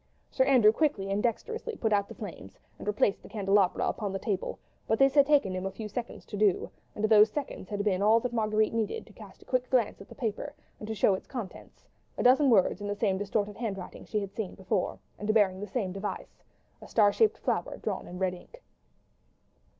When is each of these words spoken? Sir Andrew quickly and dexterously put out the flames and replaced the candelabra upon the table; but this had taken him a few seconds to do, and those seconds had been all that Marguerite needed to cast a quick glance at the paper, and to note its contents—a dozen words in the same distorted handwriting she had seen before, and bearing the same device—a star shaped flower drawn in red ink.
Sir 0.31 0.45
Andrew 0.45 0.71
quickly 0.71 1.11
and 1.11 1.21
dexterously 1.21 1.75
put 1.75 1.93
out 1.93 2.07
the 2.07 2.15
flames 2.15 2.57
and 2.79 2.87
replaced 2.87 3.21
the 3.21 3.29
candelabra 3.29 3.87
upon 3.87 4.11
the 4.11 4.17
table; 4.17 4.57
but 4.87 4.97
this 4.97 5.13
had 5.13 5.27
taken 5.27 5.53
him 5.53 5.63
a 5.67 5.71
few 5.71 5.87
seconds 5.87 6.25
to 6.25 6.37
do, 6.37 6.71
and 6.95 7.03
those 7.05 7.29
seconds 7.29 7.69
had 7.69 7.83
been 7.83 8.01
all 8.01 8.19
that 8.21 8.33
Marguerite 8.33 8.73
needed 8.73 9.05
to 9.05 9.13
cast 9.13 9.43
a 9.43 9.45
quick 9.45 9.69
glance 9.69 10.01
at 10.01 10.09
the 10.09 10.15
paper, 10.15 10.55
and 10.79 10.87
to 10.87 11.07
note 11.07 11.17
its 11.19 11.27
contents—a 11.27 12.23
dozen 12.23 12.49
words 12.49 12.81
in 12.81 12.87
the 12.87 12.95
same 12.95 13.19
distorted 13.19 13.57
handwriting 13.57 14.03
she 14.03 14.21
had 14.21 14.33
seen 14.33 14.55
before, 14.55 14.97
and 15.19 15.31
bearing 15.35 15.59
the 15.59 15.67
same 15.67 15.91
device—a 15.91 16.87
star 16.87 17.13
shaped 17.13 17.37
flower 17.37 17.77
drawn 17.77 18.07
in 18.07 18.17
red 18.17 18.33
ink. 18.33 18.63